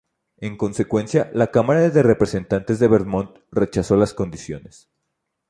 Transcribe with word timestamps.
En 0.37 0.57
consecuencia, 0.57 1.29
La 1.31 1.51
Cámara 1.51 1.87
de 1.87 2.01
Representantes 2.01 2.79
de 2.79 2.87
Vermont 2.87 3.37
rechazó 3.51 3.97
las 3.97 4.15
condiciones. 4.15 4.89